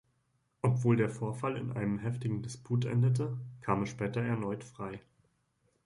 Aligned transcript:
Obwohl 0.63 0.95
der 0.97 1.11
Vorfall 1.11 1.57
in 1.57 1.73
einem 1.73 1.99
heftigen 1.99 2.41
Disput 2.41 2.85
endete, 2.85 3.37
kam 3.61 3.81
er 3.81 3.85
später 3.85 4.23
erneut 4.23 4.63
frei. 4.63 4.99